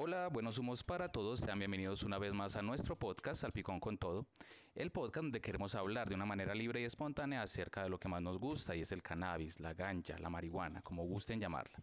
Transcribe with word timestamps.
Hola, 0.00 0.28
buenos 0.28 0.58
humos 0.58 0.84
para 0.84 1.08
todos. 1.08 1.40
Sean 1.40 1.58
bienvenidos 1.58 2.04
una 2.04 2.18
vez 2.18 2.32
más 2.32 2.54
a 2.54 2.62
nuestro 2.62 2.96
podcast 2.96 3.40
Salpicón 3.40 3.80
con 3.80 3.98
Todo. 3.98 4.28
El 4.76 4.92
podcast 4.92 5.24
donde 5.24 5.40
queremos 5.40 5.74
hablar 5.74 6.08
de 6.08 6.14
una 6.14 6.24
manera 6.24 6.54
libre 6.54 6.80
y 6.80 6.84
espontánea 6.84 7.42
acerca 7.42 7.82
de 7.82 7.88
lo 7.88 7.98
que 7.98 8.06
más 8.06 8.22
nos 8.22 8.38
gusta 8.38 8.76
y 8.76 8.82
es 8.82 8.92
el 8.92 9.02
cannabis, 9.02 9.58
la 9.58 9.74
gancha, 9.74 10.16
la 10.20 10.30
marihuana, 10.30 10.82
como 10.82 11.02
gusten 11.02 11.40
llamarla. 11.40 11.80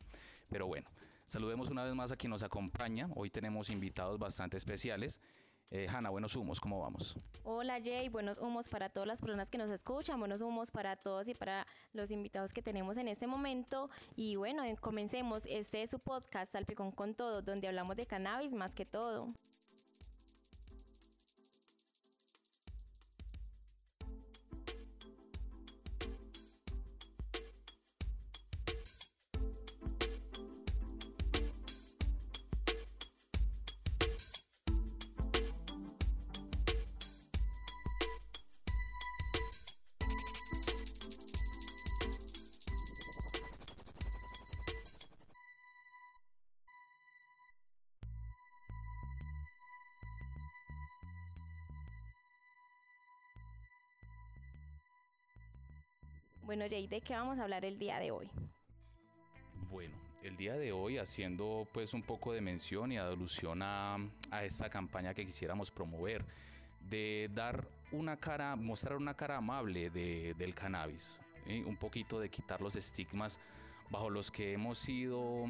Pero 0.48 0.66
bueno, 0.66 0.90
saludemos 1.28 1.70
una 1.70 1.84
vez 1.84 1.94
más 1.94 2.14
a 2.14 2.16
quien 2.16 2.32
nos 2.32 2.42
acompaña. 2.42 3.10
Hoy 3.16 3.30
tenemos 3.30 3.70
invitados 3.70 4.18
bastante 4.18 4.56
especiales. 4.56 5.20
Eh, 5.72 5.88
Hanna, 5.90 6.10
buenos 6.10 6.36
humos, 6.36 6.62
¿cómo 6.62 6.80
vamos? 6.82 7.18
Hola 7.44 7.80
Jay, 7.84 8.08
buenos 8.10 8.38
humos 8.38 8.70
para 8.70 8.90
todas 8.90 9.08
las 9.08 9.20
personas 9.20 9.50
que 9.50 9.58
nos 9.58 9.72
escuchan, 9.72 10.20
buenos 10.20 10.42
humos 10.42 10.72
para 10.72 10.96
todos 10.96 11.28
y 11.28 11.34
para 11.34 11.66
los 11.94 12.12
invitados 12.12 12.54
que 12.54 12.62
tenemos 12.62 12.98
en 12.98 13.08
este 13.08 13.26
momento. 13.28 13.90
Y 14.16 14.36
bueno, 14.36 14.64
eh, 14.64 14.76
comencemos. 14.80 15.44
Este 15.48 15.82
es 15.82 15.90
su 15.90 16.00
podcast, 16.00 16.52
Salpicón 16.52 16.92
con 16.92 17.16
Todo, 17.16 17.42
donde 17.42 17.68
hablamos 17.68 17.96
de 17.96 18.06
cannabis 18.06 18.54
más 18.54 18.76
que 18.76 18.86
todo. 18.86 19.34
Bueno, 56.46 56.66
Jay, 56.70 56.86
¿de 56.86 57.02
qué 57.02 57.14
vamos 57.14 57.40
a 57.40 57.44
hablar 57.44 57.66
el 57.66 57.80
día 57.80 57.98
de 57.98 58.12
hoy? 58.12 58.30
Bueno, 59.72 59.96
el 60.22 60.38
día 60.38 60.54
de 60.54 60.72
hoy 60.72 61.00
haciendo 61.00 61.68
pues 61.74 61.96
un 61.96 62.04
poco 62.04 62.34
de 62.34 62.42
mención 62.42 62.92
y 62.92 63.00
alusión 63.00 63.64
a, 63.64 63.98
esta 64.44 64.70
campaña 64.70 65.16
que 65.16 65.26
quisiéramos 65.26 65.72
promover 65.72 66.24
de 66.88 67.32
dar 67.34 67.68
una 67.92 68.18
cara, 68.18 68.56
mostrar 68.56 68.96
una 68.98 69.16
cara 69.16 69.38
amable 69.38 69.90
del 69.90 70.54
cannabis, 70.54 71.20
un 71.66 71.78
poquito 71.78 72.20
de 72.20 72.30
quitar 72.30 72.62
los 72.62 72.76
estigmas 72.76 73.40
bajo 73.90 74.12
los 74.12 74.30
que 74.30 74.54
hemos 74.54 74.78
sido 74.78 75.46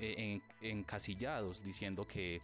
eh, 0.00 0.40
encasillados 0.60 1.62
diciendo 1.62 2.04
que 2.04 2.42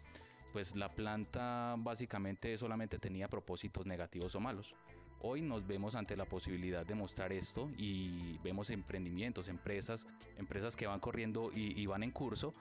pues 0.53 0.77
la 0.77 0.89
planta 0.89 1.75
básicamente 1.77 2.57
solamente 2.59 3.01
tenía 3.01 3.27
propósitos 3.27 3.87
negativos 3.87 4.37
o 4.37 4.41
malos. 4.41 4.77
Hoy 5.21 5.43
nos 5.43 5.67
vemos 5.67 5.97
ante 5.97 6.17
la 6.17 6.27
posibilidad 6.27 6.87
de 6.87 6.95
mostrar 6.95 7.33
esto 7.33 7.69
y 7.77 8.39
vemos 8.39 8.71
emprendimientos, 8.71 9.49
empresas, 9.49 10.07
empresas 10.39 10.77
que 10.77 10.87
van 10.87 11.01
corriendo 11.01 11.51
y, 11.53 11.85
van 11.87 12.05
en 12.05 12.13
curso, 12.13 12.55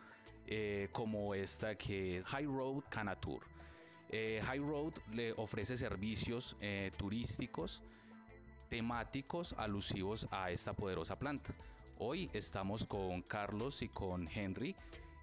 eh, 0.47 0.89
como 0.91 1.35
esta 1.35 1.75
que 1.75 2.17
es 2.17 2.25
High 2.25 2.47
Road 2.47 2.83
Canatour. 2.89 3.43
Eh, 4.09 4.41
High 4.43 4.59
Road 4.59 4.93
le 5.13 5.33
ofrece 5.33 5.77
servicios 5.77 6.55
eh, 6.59 6.91
turísticos 6.97 7.83
temáticos 8.69 9.53
alusivos 9.53 10.27
a 10.31 10.49
esta 10.49 10.73
poderosa 10.73 11.17
planta. 11.17 11.53
Hoy 11.99 12.29
estamos 12.33 12.85
con 12.85 13.21
Carlos 13.21 13.81
y 13.83 13.87
con 13.87 14.27
Henry. 14.27 14.75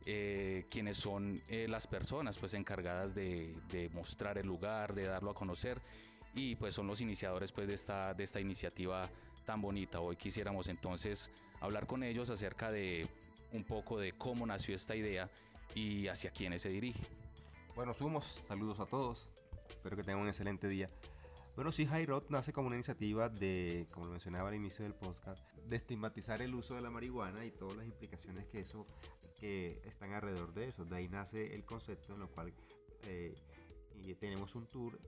quienes 0.05 0.99
son 0.99 1.43
las 1.49 1.87
personas 1.87 2.39
pues 2.39 2.55
encargadas 2.55 3.15
de, 3.15 3.55
de, 3.71 3.89
mostrar 3.89 4.39
el 4.39 4.47
lugar, 4.47 4.95
de 4.95 5.05
darlo 5.05 5.31
a 5.31 5.35
conocer 5.35 5.81
y 6.35 6.57
pues 6.57 6.75
son 6.75 6.87
los 6.87 7.01
iniciadores 7.01 7.53
pues 7.53 7.69
de 7.69 7.75
esta, 7.75 8.15
de 8.15 8.25
esta 8.25 8.41
iniciativa 8.41 9.09
tan 9.45 9.61
bonita. 9.61 10.01
Hoy 10.01 10.17
quisiéramos 10.17 10.69
entonces 10.69 11.31
hablar 11.61 11.87
con 11.87 12.03
ellos 12.03 12.31
acerca 12.31 12.71
de 12.71 13.07
un 13.53 13.65
poco 13.65 13.99
de 13.99 14.13
cómo 14.13 14.47
nació 14.47 14.75
esta 14.75 14.97
idea 14.97 15.31
y 15.75 16.09
hacia 16.09 16.31
quiénes 16.31 16.63
se 16.63 16.69
dirige. 16.71 17.03
Bueno, 17.75 17.95
sumos, 17.95 18.43
saludos 18.47 18.81
a 18.81 18.87
todos, 18.87 19.31
espero 19.69 19.97
que 19.97 20.03
tengan 20.03 20.23
un 20.23 20.29
excelente 20.29 20.69
día. 20.69 20.91
Bueno, 21.55 21.71
sí, 21.71 21.87
High 21.87 22.09
nace 22.31 22.53
como 22.53 22.67
una 22.67 22.77
iniciativa 22.77 23.29
de, 23.29 23.87
como 23.93 24.07
lo 24.07 24.13
mencionaba 24.13 24.49
al 24.49 24.57
inicio 24.57 24.85
del 24.85 24.95
podcast, 24.95 25.49
de 25.69 25.77
estigmatizar 25.77 26.43
el 26.43 26.53
uso 26.53 26.75
de 26.75 26.81
la 26.81 26.91
marihuana 26.91 27.45
y 27.45 27.53
todas 27.53 27.77
las 27.77 27.87
implicaciones 27.87 28.47
que 28.47 28.61
eso 28.61 28.85
que 29.39 29.81
están 29.85 30.13
alrededor 30.13 30.53
de 30.53 30.69
eso. 30.69 30.85
De 30.85 30.97
ahí 30.97 31.09
nace 31.09 31.55
el 31.55 31.65
concepto 31.65 32.15
en 32.15 32.21
lo 32.21 32.29
cual 32.29 32.53
eh, 33.07 33.37
tenemos 34.19 34.55
un 34.57 34.67
tour 34.67 34.99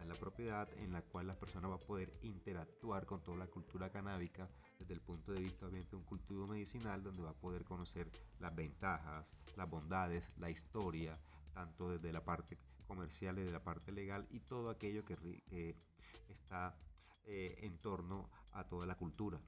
a 0.00 0.04
la 0.04 0.14
propiedad 0.14 0.68
en 0.78 0.92
la 0.92 1.02
cual 1.02 1.26
la 1.26 1.38
persona 1.38 1.68
va 1.68 1.76
a 1.76 1.80
poder 1.80 2.12
interactuar 2.22 3.06
con 3.06 3.22
toda 3.22 3.38
la 3.38 3.46
cultura 3.46 3.90
canábica 3.90 4.48
desde 4.78 4.94
el 4.94 5.00
punto 5.00 5.32
de 5.32 5.40
vista 5.40 5.66
obviamente 5.66 5.90
de 5.90 5.96
un 5.96 6.04
cultivo 6.04 6.46
medicinal 6.46 7.02
donde 7.02 7.22
va 7.22 7.30
a 7.30 7.34
poder 7.34 7.64
conocer 7.64 8.10
las 8.38 8.54
ventajas, 8.54 9.30
las 9.56 9.68
bondades, 9.68 10.30
la 10.38 10.50
historia, 10.50 11.18
tanto 11.52 11.90
desde 11.90 12.12
la 12.12 12.24
parte 12.24 12.58
comercial, 12.86 13.36
desde 13.36 13.52
la 13.52 13.62
parte 13.62 13.92
legal 13.92 14.26
y 14.30 14.40
todo 14.40 14.70
aquello 14.70 15.04
que, 15.04 15.76
está 16.28 16.76
eh, 17.24 17.58
en 17.62 17.78
torno 17.78 18.30
a 18.52 18.64
toda 18.64 18.86
la 18.86 18.96
cultura. 18.96 19.40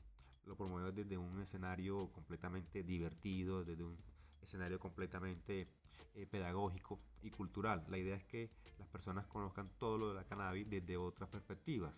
Lo 0.47 0.57
promueve 0.57 0.93
desde 0.93 1.17
un 1.17 1.41
escenario 1.41 2.11
completamente 2.13 2.83
divertido, 2.83 3.65
desde 3.65 3.85
un 3.85 3.97
escenario 4.43 4.79
completamente 4.79 5.69
eh, 6.15 6.27
pedagógico 6.27 6.99
y 7.23 7.31
cultural. 7.31 7.85
La 7.89 7.99
idea 7.99 8.17
es 8.17 8.25
que 8.25 8.51
las 8.79 8.89
personas 8.89 9.27
conozcan 9.27 9.71
todo 9.79 9.99
lo 9.99 10.09
de 10.09 10.15
la 10.15 10.25
cannabis 10.25 10.69
desde 10.69 10.97
otras 10.97 11.29
perspectivas, 11.29 11.95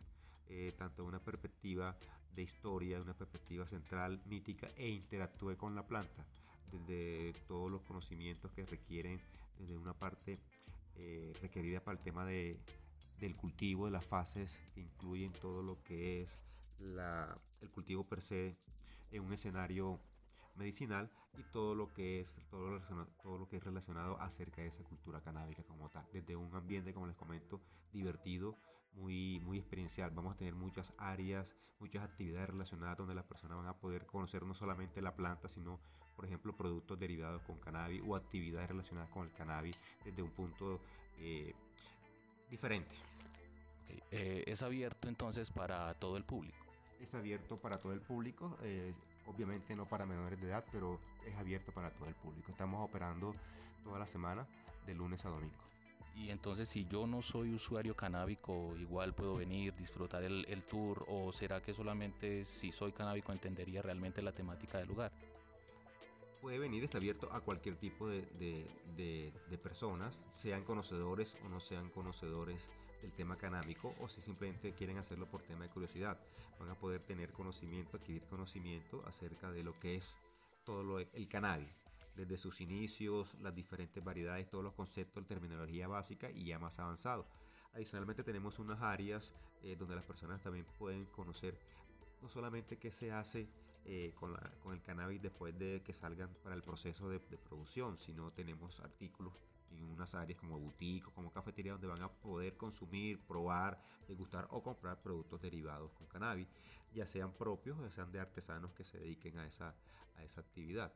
eh, 0.48 0.72
tanto 0.76 1.04
una 1.04 1.20
perspectiva 1.20 1.96
de 2.34 2.42
historia, 2.42 3.00
una 3.00 3.14
perspectiva 3.14 3.66
central, 3.66 4.20
mítica, 4.26 4.68
e 4.76 4.88
interactúe 4.88 5.56
con 5.56 5.74
la 5.74 5.86
planta, 5.86 6.24
desde 6.70 7.32
todos 7.46 7.70
los 7.70 7.82
conocimientos 7.82 8.50
que 8.52 8.64
requieren, 8.64 9.20
desde 9.58 9.76
una 9.76 9.94
parte 9.94 10.38
eh, 10.96 11.32
requerida 11.40 11.80
para 11.80 11.98
el 11.98 12.04
tema 12.04 12.24
de, 12.24 12.58
del 13.18 13.36
cultivo, 13.36 13.86
de 13.86 13.92
las 13.92 14.06
fases 14.06 14.58
que 14.74 14.80
incluyen 14.80 15.32
todo 15.32 15.62
lo 15.62 15.82
que 15.82 16.22
es 16.22 16.38
el 17.60 17.70
cultivo 17.70 18.04
per 18.04 18.20
se 18.20 18.56
en 19.12 19.22
un 19.22 19.32
escenario 19.32 20.00
medicinal 20.56 21.10
y 21.38 21.42
todo 21.52 21.74
lo 21.74 21.92
que 21.92 22.20
es 22.20 22.36
todo 22.50 22.70
lo, 22.70 23.06
todo 23.22 23.38
lo 23.38 23.48
que 23.48 23.56
es 23.56 23.64
relacionado 23.64 24.20
acerca 24.20 24.62
de 24.62 24.68
esa 24.68 24.84
cultura 24.84 25.20
canábica 25.20 25.62
como 25.62 25.88
tal. 25.88 26.06
Desde 26.12 26.36
un 26.36 26.54
ambiente 26.54 26.92
como 26.92 27.06
les 27.06 27.16
comento 27.16 27.60
divertido 27.92 28.56
muy 28.94 29.40
muy 29.40 29.58
experiencial. 29.58 30.10
Vamos 30.10 30.34
a 30.34 30.36
tener 30.36 30.54
muchas 30.54 30.92
áreas 30.98 31.54
muchas 31.80 32.04
actividades 32.04 32.48
relacionadas 32.48 32.98
donde 32.98 33.14
las 33.14 33.24
personas 33.24 33.58
van 33.58 33.66
a 33.66 33.76
poder 33.76 34.06
conocer 34.06 34.44
no 34.44 34.54
solamente 34.54 35.02
la 35.02 35.16
planta 35.16 35.48
sino 35.48 35.80
por 36.14 36.24
ejemplo 36.24 36.56
productos 36.56 36.98
derivados 36.98 37.42
con 37.42 37.58
cannabis 37.58 38.02
o 38.06 38.14
actividades 38.14 38.68
relacionadas 38.68 39.10
con 39.10 39.26
el 39.26 39.32
cannabis 39.32 39.76
desde 40.04 40.22
un 40.22 40.30
punto 40.30 40.80
eh, 41.18 41.54
diferente. 42.50 42.94
Eh, 44.10 44.44
es 44.46 44.62
abierto 44.62 45.08
entonces 45.08 45.50
para 45.50 45.94
todo 45.94 46.16
el 46.16 46.24
público. 46.24 46.56
Es 47.00 47.14
abierto 47.14 47.60
para 47.60 47.78
todo 47.78 47.92
el 47.92 48.00
público 48.00 48.56
eh, 48.62 48.94
obviamente 49.26 49.74
no 49.76 49.86
para 49.86 50.06
menores 50.06 50.40
de 50.40 50.48
edad, 50.48 50.64
pero 50.72 50.98
es 51.26 51.34
abierto 51.36 51.72
para 51.72 51.90
todo 51.90 52.08
el 52.08 52.14
público. 52.14 52.50
Estamos 52.50 52.88
operando 52.88 53.34
toda 53.84 53.98
la 53.98 54.06
semana, 54.06 54.46
de 54.86 54.94
lunes 54.94 55.24
a 55.24 55.28
domingo. 55.28 55.54
Y 56.14 56.30
entonces 56.30 56.68
si 56.68 56.86
yo 56.86 57.06
no 57.06 57.22
soy 57.22 57.54
usuario 57.54 57.96
canábico, 57.96 58.76
igual 58.78 59.14
puedo 59.14 59.36
venir, 59.36 59.74
disfrutar 59.74 60.22
el, 60.22 60.62
tour, 60.68 61.06
o 61.08 61.32
será 61.32 61.62
que 61.62 61.72
solamente 61.72 62.44
si 62.44 62.70
soy 62.70 62.92
canábico 62.92 63.32
entendería 63.32 63.80
realmente 63.80 64.20
la 64.20 64.32
temática 64.32 64.78
del 64.78 64.88
lugar? 64.88 65.10
Puede 66.42 66.58
venir, 66.58 66.84
está 66.84 66.98
abierto 66.98 67.32
a 67.32 67.40
cualquier 67.40 67.76
tipo 67.76 68.08
de, 68.08 68.26
de 68.96 69.58
personas, 69.58 70.22
sean 70.34 70.64
conocedores 70.64 71.36
o 71.44 71.48
no 71.48 71.60
sean 71.60 71.88
conocedores 71.90 72.68
el 73.02 73.12
tema 73.12 73.36
canábico 73.36 73.94
o 74.00 74.08
si 74.08 74.20
simplemente 74.20 74.72
quieren 74.72 74.98
hacerlo 74.98 75.26
por 75.26 75.42
tema 75.42 75.64
de 75.64 75.70
curiosidad. 75.70 76.18
Van 76.58 76.70
a 76.70 76.74
poder 76.74 77.02
tener 77.02 77.32
conocimiento, 77.32 77.96
adquirir 77.96 78.22
conocimiento 78.24 79.02
acerca 79.06 79.50
de 79.50 79.62
lo 79.62 79.78
que 79.78 79.96
es 79.96 80.16
todo 80.64 80.82
lo, 80.82 80.98
el 80.98 81.28
cannabis, 81.28 81.68
desde 82.14 82.36
sus 82.36 82.60
inicios, 82.60 83.34
las 83.40 83.54
diferentes 83.54 84.02
variedades, 84.02 84.48
todos 84.48 84.64
los 84.64 84.74
conceptos, 84.74 85.22
la 85.22 85.28
terminología 85.28 85.88
básica 85.88 86.30
y 86.30 86.44
ya 86.44 86.58
más 86.58 86.78
avanzado. 86.78 87.26
Adicionalmente 87.74 88.22
tenemos 88.22 88.58
unas 88.58 88.80
áreas 88.80 89.32
eh, 89.62 89.76
donde 89.78 89.96
las 89.96 90.04
personas 90.04 90.40
también 90.40 90.66
pueden 90.78 91.06
conocer 91.06 91.56
no 92.20 92.28
solamente 92.28 92.76
qué 92.76 92.90
se 92.90 93.10
hace 93.10 93.48
eh, 93.84 94.12
con, 94.14 94.32
la, 94.32 94.40
con, 94.62 94.74
el 94.74 94.82
cannabis 94.82 95.20
después 95.20 95.58
de 95.58 95.82
que 95.84 95.92
salgan 95.92 96.30
para 96.42 96.54
el 96.54 96.62
proceso 96.62 97.08
de, 97.08 97.18
de 97.18 97.38
producción, 97.38 97.98
sino 97.98 98.30
tenemos 98.30 98.78
artículos 98.80 99.32
en 99.72 99.82
unas 99.84 100.14
áreas 100.14 100.38
como 100.38 100.58
boutique 100.58 101.08
o 101.08 101.12
como 101.12 101.32
cafetería 101.32 101.72
donde 101.72 101.86
van 101.86 102.02
a 102.02 102.10
poder 102.10 102.56
consumir, 102.56 103.20
probar, 103.26 103.80
degustar 104.06 104.46
o 104.50 104.62
comprar 104.62 105.00
productos 105.00 105.40
derivados 105.40 105.92
con 105.92 106.06
cannabis, 106.06 106.48
ya 106.92 107.06
sean 107.06 107.32
propios 107.32 107.78
o 107.78 107.90
sean 107.90 108.12
de 108.12 108.20
artesanos 108.20 108.72
que 108.72 108.84
se 108.84 108.98
dediquen 108.98 109.38
a 109.38 109.46
esa, 109.46 109.74
a 110.16 110.22
esa 110.24 110.40
actividad. 110.40 110.92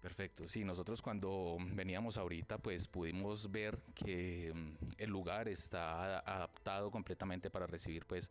Perfecto, 0.00 0.46
sí, 0.46 0.64
nosotros 0.64 1.02
cuando 1.02 1.56
veníamos 1.72 2.16
ahorita 2.18 2.58
pues 2.58 2.86
pudimos 2.86 3.50
ver 3.50 3.78
que 3.94 4.52
mm, 4.54 4.92
el 4.98 5.10
lugar 5.10 5.48
está 5.48 6.20
adaptado 6.20 6.90
completamente 6.90 7.50
para 7.50 7.66
recibir 7.66 8.06
pues 8.06 8.30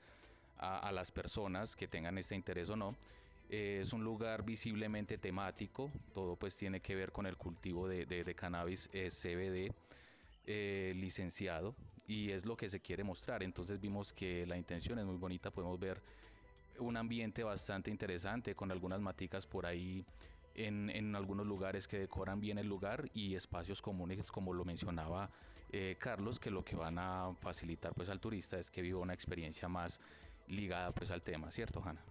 a, 0.59 0.91
las 0.91 1.11
personas 1.11 1.75
que 1.75 1.87
tengan 1.87 2.17
este 2.17 2.35
interés 2.35 2.69
o 2.69 2.75
no. 2.75 2.95
Eh, 3.49 3.79
es 3.81 3.93
un 3.93 4.03
lugar 4.03 4.43
visiblemente 4.43 5.17
temático, 5.17 5.89
todo 6.13 6.35
pues 6.35 6.57
tiene 6.57 6.81
que 6.81 6.95
ver 6.95 7.11
con 7.11 7.25
el 7.25 7.37
cultivo 7.37 7.87
de, 7.87 8.35
cannabis 8.35 8.89
eh, 8.91 9.09
CBD 9.09 9.73
eh, 10.45 10.93
licenciado 10.95 11.73
y 12.07 12.31
es 12.31 12.45
lo 12.45 12.57
que 12.57 12.69
se 12.69 12.81
quiere 12.81 13.05
mostrar. 13.05 13.43
Entonces 13.43 13.79
vimos 13.79 14.11
que 14.11 14.45
la 14.45 14.57
intención 14.57 14.99
es 14.99 15.05
muy 15.05 15.15
bonita, 15.15 15.49
podemos 15.49 15.79
ver 15.79 16.01
un 16.79 16.97
ambiente 16.97 17.43
bastante 17.43 17.89
interesante 17.89 18.53
con 18.53 18.71
algunas 18.71 18.99
maticas 18.99 19.45
por 19.45 19.65
ahí 19.65 20.05
en, 20.53 21.15
algunos 21.15 21.47
lugares 21.47 21.87
que 21.87 21.99
decoran 21.99 22.41
bien 22.41 22.57
el 22.57 22.67
lugar 22.67 23.09
y 23.13 23.35
espacios 23.35 23.81
comunes, 23.81 24.29
como 24.31 24.53
lo 24.53 24.65
mencionaba 24.65 25.29
Carlos, 25.99 26.39
que 26.39 26.49
lo 26.49 26.63
que 26.63 26.75
van 26.75 26.97
a 26.97 27.33
facilitar 27.41 27.93
pues 27.93 28.09
al 28.09 28.19
turista 28.19 28.57
es 28.57 28.71
que 28.71 28.81
viva 28.81 28.99
una 28.99 29.13
experiencia 29.13 29.67
más 29.67 29.99
ligada 30.47 30.91
pues 30.93 31.11
al 31.11 31.21
tema, 31.21 31.51
¿cierto, 31.51 31.83
Hanna? 31.83 32.01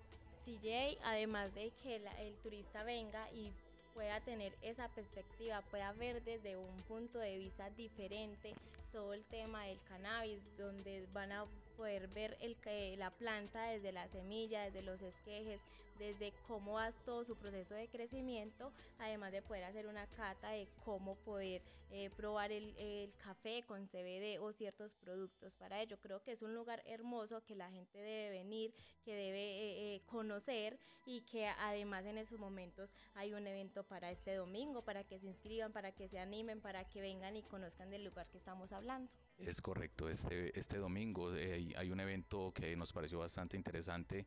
Jay, 0.62 0.98
además 1.04 1.54
de 1.54 1.72
que 1.82 1.96
el 1.96 2.36
turista 2.42 2.84
venga 2.84 3.30
y 3.32 3.52
pueda 3.94 4.20
tener 4.20 4.54
esa 4.62 4.88
perspectiva, 4.88 5.62
pueda 5.70 5.92
ver 5.92 6.22
desde 6.22 6.56
un 6.56 6.82
punto 6.82 7.18
de 7.18 7.38
vista 7.38 7.70
diferente 7.70 8.54
todo 8.92 9.14
el 9.14 9.24
tema 9.24 9.64
del 9.64 9.80
cannabis, 9.82 10.56
donde 10.56 11.06
van 11.12 11.32
a 11.32 11.46
poder 11.76 12.08
ver 12.08 12.36
el, 12.40 12.56
la 12.98 13.10
planta 13.10 13.64
desde 13.68 13.92
la 13.92 14.08
semilla, 14.08 14.64
desde 14.64 14.82
los 14.82 15.00
esquejes, 15.02 15.60
desde 15.98 16.32
cómo 16.46 16.74
va 16.74 16.90
todo 17.04 17.24
su 17.24 17.36
proceso 17.36 17.74
de 17.74 17.88
crecimiento, 17.88 18.72
además 18.98 19.32
de 19.32 19.42
poder 19.42 19.64
hacer 19.64 19.86
una 19.86 20.06
cata 20.08 20.50
de 20.50 20.68
cómo 20.84 21.16
poder 21.16 21.62
eh, 21.90 22.10
probar 22.16 22.50
el, 22.50 22.74
café 23.18 23.62
con 23.66 23.86
CBD 23.86 24.40
o 24.40 24.52
ciertos 24.52 24.94
productos 24.94 25.54
para 25.54 25.80
ello. 25.80 25.96
Creo 26.00 26.22
que 26.22 26.32
es 26.32 26.42
un 26.42 26.54
lugar 26.54 26.82
hermoso 26.86 27.42
que 27.44 27.54
la 27.54 27.70
gente 27.70 27.98
debe 27.98 28.30
venir, 28.30 28.74
que 29.04 29.14
debe 29.14 29.38
eh, 29.38 29.94
eh, 29.94 30.02
conocer 30.06 30.78
y 31.06 31.20
que 31.22 31.46
además 31.46 32.04
en 32.04 32.18
esos 32.18 32.38
momentos 32.38 32.90
hay 33.14 33.32
un 33.32 33.46
evento 33.46 33.84
para 33.84 34.10
este 34.10 34.34
domingo, 34.34 34.82
para 34.82 35.04
que 35.04 35.20
se 35.20 35.26
inscriban, 35.26 35.72
para 35.72 35.92
que 35.92 36.08
se 36.08 36.18
animen, 36.18 36.60
para 36.60 36.84
que 36.88 37.00
vengan 37.00 37.36
y 37.36 37.42
conozcan 37.42 37.90
del 37.90 38.04
lugar 38.04 38.26
que 38.28 38.38
estamos 38.38 38.72
hablando. 38.72 39.10
Es 39.38 39.62
correcto, 39.62 40.08
este, 40.08 40.58
este 40.58 40.78
domingo 40.78 41.30
hay 41.74 41.90
un 41.90 42.00
evento 42.00 42.52
que 42.54 42.76
nos 42.76 42.92
pareció 42.92 43.18
bastante 43.18 43.56
interesante 43.56 44.26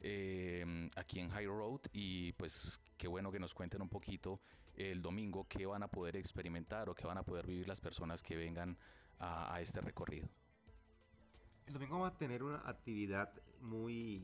eh, 0.00 0.90
aquí 0.96 1.18
en 1.18 1.30
High 1.30 1.46
Road 1.46 1.80
y 1.92 2.32
pues 2.34 2.80
qué 2.96 3.08
bueno 3.08 3.32
que 3.32 3.40
nos 3.40 3.52
cuenten 3.52 3.82
un 3.82 3.88
poquito 3.88 4.40
el 4.76 5.02
domingo 5.02 5.46
qué 5.48 5.66
van 5.66 5.82
a 5.82 5.88
poder 5.88 6.16
experimentar 6.16 6.88
o 6.88 6.94
qué 6.94 7.06
van 7.06 7.18
a 7.18 7.24
poder 7.24 7.46
vivir 7.46 7.66
las 7.66 7.80
personas 7.80 8.22
que 8.22 8.36
vengan 8.36 8.78
a, 9.18 9.60
este 9.60 9.80
recorrido. 9.80 10.28
El 11.66 11.72
domingo 11.72 11.98
vamos 11.98 12.14
a 12.14 12.16
tener 12.16 12.44
una 12.44 12.62
actividad 12.64 13.32
muy, 13.60 14.22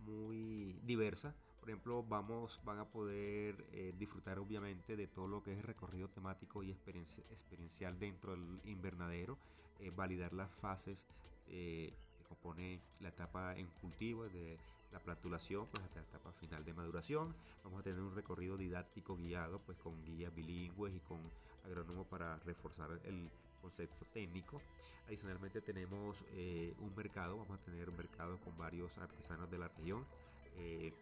muy 0.00 0.72
diversa. 0.82 1.32
Por 1.60 1.70
ejemplo, 1.70 2.02
vamos, 2.02 2.60
van 2.64 2.80
a 2.80 2.84
poder 2.84 3.64
eh, 3.70 3.94
disfrutar 3.96 4.40
obviamente 4.40 4.96
de 4.96 5.06
todo 5.06 5.28
lo 5.28 5.44
que 5.44 5.52
es 5.52 5.62
recorrido 5.64 6.08
temático 6.08 6.64
y 6.64 6.72
experiencial 6.72 7.96
dentro 8.00 8.32
del 8.32 8.60
invernadero, 8.64 9.38
eh, 9.78 9.90
validar 9.90 10.32
las 10.32 10.50
fases 10.56 11.06
eh, 11.48 11.92
que 12.18 12.24
compone 12.24 12.80
la 13.00 13.08
etapa 13.08 13.56
en 13.56 13.66
cultivo, 13.80 14.24
de 14.24 14.58
la 14.92 14.98
plantulación 14.98 15.66
pues 15.66 15.82
hasta 15.84 16.00
la 16.00 16.06
etapa 16.06 16.32
final 16.32 16.64
de 16.64 16.74
maduración. 16.74 17.34
Vamos 17.64 17.80
a 17.80 17.82
tener 17.82 18.00
un 18.00 18.14
recorrido 18.14 18.56
didáctico 18.56 19.16
guiado 19.16 19.58
pues 19.60 19.78
con 19.78 20.04
guías 20.04 20.34
bilingües 20.34 20.94
y 20.94 21.00
con 21.00 21.18
agrónomos 21.64 22.06
para 22.06 22.36
reforzar 22.38 22.90
el 23.04 23.30
concepto 23.60 24.04
técnico. 24.12 24.60
Adicionalmente 25.06 25.60
tenemos 25.60 26.24
eh, 26.32 26.74
un 26.80 26.94
mercado, 26.94 27.38
vamos 27.38 27.58
a 27.60 27.64
tener 27.64 27.88
un 27.88 27.96
mercado 27.96 28.38
con 28.40 28.56
varios 28.56 28.96
artesanos 28.98 29.50
de 29.50 29.58
la 29.58 29.68
región. 29.68 30.04
Eh, 30.56 30.92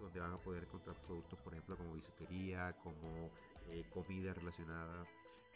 donde 0.00 0.20
van 0.20 0.32
a 0.32 0.38
poder 0.38 0.62
encontrar 0.62 0.96
productos, 1.06 1.38
por 1.40 1.52
ejemplo, 1.52 1.76
como 1.76 1.94
bisutería, 1.94 2.72
como 2.84 3.30
eh, 3.68 3.84
comida 3.92 4.32
relacionada 4.32 5.04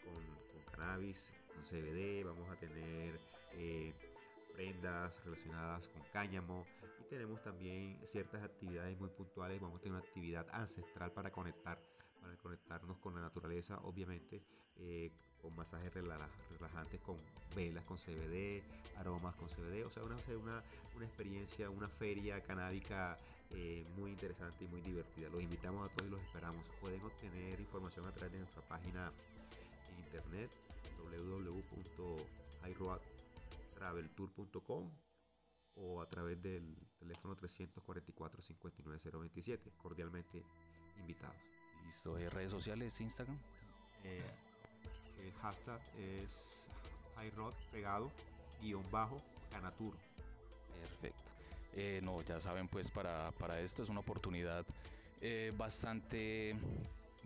con, 0.03 0.73
cannabis, 0.73 1.31
con 1.53 1.63
CBD. 1.63 2.25
Vamos 2.25 2.49
a 2.49 2.55
tener 2.57 3.19
prendas 4.53 5.13
relacionadas 5.25 5.87
con 5.87 6.03
cáñamo 6.13 6.65
y 6.99 7.03
tenemos 7.09 7.41
también 7.41 7.99
ciertas 8.05 8.43
actividades 8.43 8.99
muy 8.99 9.09
puntuales. 9.09 9.59
Vamos 9.59 9.79
a 9.79 9.81
tener 9.81 9.97
una 9.97 10.05
actividad 10.05 10.45
ancestral 10.51 11.11
para 11.11 11.31
conectar, 11.31 11.81
para 12.21 12.37
conectarnos 12.37 12.99
con 12.99 13.15
la 13.15 13.21
naturaleza, 13.21 13.79
obviamente, 13.79 14.43
eh, 14.77 15.11
con 15.41 15.55
masajes 15.55 15.91
relajantes, 15.93 17.01
con 17.01 17.17
velas 17.55 17.83
con 17.83 17.97
CBD, 17.97 18.63
aromas 18.97 19.35
con 19.35 19.49
CBD, 19.49 19.85
o 19.85 19.91
sea, 19.91 20.03
una, 20.03 20.15
una, 20.41 20.63
una 20.95 21.05
experiencia, 21.05 21.69
una 21.69 21.89
feria 21.89 22.41
canábica 22.41 23.19
eh, 23.51 23.85
muy 23.97 24.11
interesante 24.11 24.63
y 24.63 24.67
muy 24.67 24.79
divertida. 24.81 25.27
Los 25.29 25.43
invitamos 25.43 25.89
a 25.89 25.93
todos 25.93 26.07
y 26.07 26.11
los 26.11 26.21
esperamos. 26.21 26.63
Pueden 26.79 27.01
obtener 27.01 27.59
información 27.59 28.07
a 28.07 28.11
través 28.11 28.31
de 28.31 28.39
nuestra 28.39 28.61
página 28.63 29.11
en 29.89 29.99
internet 29.99 30.49
www.highroad.com 30.97 33.12
traveltour.com 33.83 34.89
o 35.75 36.01
a 36.01 36.07
través 36.07 36.41
del 36.41 36.73
teléfono 36.97 37.35
344 37.35 38.41
59027 38.41 39.73
Cordialmente 39.75 40.41
invitados. 40.99 41.35
Listo. 41.83 42.17
¿En 42.17 42.31
redes 42.31 42.51
sociales, 42.51 43.01
Instagram? 43.01 43.37
Eh, 44.05 44.21
el 45.21 45.33
hashtag 45.33 45.81
es 45.97 46.69
highroad 47.21 47.53
pegado 47.73 48.09
guion 48.61 48.89
bajo 48.89 49.21
canatur. 49.51 49.95
Perfecto. 50.79 51.31
Eh, 51.73 51.99
no, 52.03 52.21
ya 52.21 52.39
saben, 52.39 52.69
pues 52.69 52.89
para, 52.89 53.31
para, 53.33 53.59
esto 53.59 53.83
es 53.83 53.89
una 53.89 53.99
oportunidad 53.99 54.65
eh, 55.19 55.51
bastante 55.57 56.55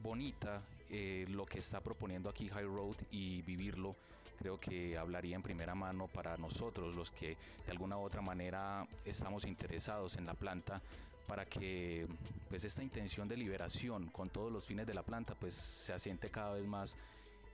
bonita 0.02 0.64
lo 0.90 1.46
que 1.46 1.60
está 1.60 1.82
proponiendo 1.82 2.30
aquí 2.30 2.50
High 2.50 2.66
Road 2.66 2.96
y 3.12 3.42
vivirlo 3.42 3.96
creo 4.38 4.60
que 4.60 4.98
hablaría 4.98 5.36
en 5.36 5.42
primera 5.42 5.76
mano 5.76 6.08
para 6.08 6.38
nosotros, 6.38 6.96
los 6.96 7.12
que 7.12 7.36
de 7.66 7.72
alguna 7.72 7.98
u 7.98 8.02
otra 8.02 8.22
manera 8.22 8.88
estamos 9.04 9.46
interesados 9.46 10.16
en 10.16 10.26
la 10.26 10.36
planta, 10.36 10.82
para 11.28 11.46
que 11.46 12.08
pues 12.48 12.64
esta 12.64 12.84
intención 12.84 13.28
de 13.28 13.36
liberación 13.36 14.10
con 14.10 14.30
todos 14.30 14.52
los 14.52 14.66
fines 14.66 14.88
de 14.88 14.94
la 14.94 15.04
planta 15.04 15.36
pues 15.36 15.56
se 15.56 15.92
asiente 15.92 16.30
cada 16.30 16.54
vez 16.54 16.66
más 16.66 16.96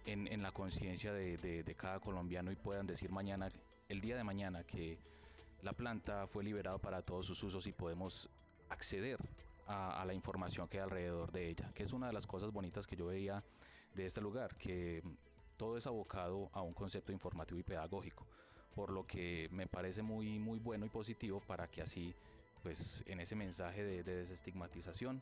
en, 0.06 0.44
la 0.44 0.52
conciencia 0.52 1.12
de, 1.14 1.76
cada 1.78 2.00
colombiano 2.00 2.52
y 2.52 2.56
puedan 2.56 2.86
decir 2.86 3.12
mañana, 3.12 3.50
el 3.90 4.02
día 4.02 4.16
de 4.16 4.24
mañana, 4.24 4.64
que 4.64 5.00
la 5.64 5.74
planta 5.74 6.28
fue 6.28 6.44
liberada 6.44 6.78
para 6.78 7.02
todos 7.02 7.26
sus 7.26 7.42
usos 7.42 7.66
y 7.66 7.72
podemos 7.72 8.30
acceder 8.70 9.18
a, 9.68 10.02
a, 10.02 10.06
la 10.06 10.14
información 10.14 10.68
que 10.68 10.78
hay 10.78 10.84
alrededor 10.84 11.32
de 11.32 11.50
ella, 11.50 11.72
que 11.74 11.84
es 11.84 11.94
una 11.94 12.08
de 12.08 12.14
las 12.14 12.28
cosas 12.28 12.52
bonitas 12.52 12.88
que 12.88 12.96
yo 12.96 13.08
veía 13.08 13.44
de 13.94 14.06
este 14.06 14.22
lugar, 14.22 14.56
que 14.56 15.04
todo 15.58 15.78
es 15.78 15.88
abocado 15.88 16.50
a 16.54 16.62
un 16.62 16.74
concepto 16.74 17.12
informativo 17.12 17.60
y 17.60 17.64
pedagógico, 17.64 18.26
por 18.76 18.92
lo 18.92 19.06
que 19.06 19.48
me 19.52 19.68
parece 19.68 20.02
muy, 20.02 20.40
muy 20.40 20.60
bueno 20.60 20.86
y 20.86 20.90
positivo 20.90 21.40
para 21.40 21.70
que 21.70 21.82
así, 21.82 22.14
pues 22.62 23.04
en 23.08 23.20
ese 23.20 23.36
mensaje 23.36 23.84
de, 23.84 24.04
desestigmatización, 24.04 25.22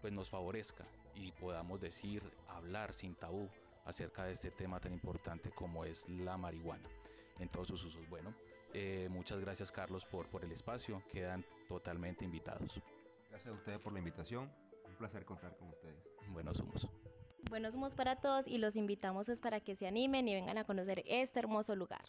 pues 0.00 0.12
nos 0.12 0.30
favorezca 0.30 0.84
y 1.14 1.32
podamos 1.32 1.80
decir, 1.80 2.22
hablar 2.48 2.94
sin 2.94 3.14
tabú 3.14 3.48
acerca 3.84 4.24
de 4.24 4.32
este 4.32 4.50
tema 4.50 4.80
tan 4.80 4.92
importante 4.92 5.50
como 5.50 5.84
es 5.84 6.08
la 6.08 6.36
marihuana 6.36 6.88
en 7.38 7.48
todos 7.48 7.68
sus 7.68 7.84
usos. 7.84 8.08
Bueno, 8.08 8.34
eh, 8.72 9.08
muchas 9.10 9.40
gracias 9.40 9.72
Carlos 9.72 10.06
por, 10.06 10.28
por 10.28 10.44
el 10.44 10.52
espacio, 10.52 11.02
quedan 11.10 11.44
totalmente 11.68 12.24
invitados. 12.24 12.80
Gracias 13.36 13.52
a 13.52 13.58
ustedes 13.58 13.80
por 13.80 13.92
la 13.92 13.98
invitación, 13.98 14.50
un 14.88 14.96
placer 14.96 15.26
contar 15.26 15.54
con 15.58 15.68
ustedes. 15.68 16.02
Buenos 16.28 16.58
humos. 16.58 16.88
Buenos 17.50 17.74
humos 17.74 17.94
para 17.94 18.16
todos 18.16 18.46
y 18.46 18.56
los 18.56 18.76
invitamos 18.76 19.28
es 19.28 19.42
para 19.42 19.60
que 19.60 19.76
se 19.76 19.86
animen 19.86 20.26
y 20.26 20.34
vengan 20.34 20.56
a 20.56 20.64
conocer 20.64 21.02
este 21.04 21.40
hermoso 21.40 21.76
lugar. 21.76 22.00